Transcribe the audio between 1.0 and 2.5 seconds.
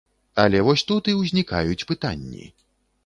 і ўзнікаюць пытанні.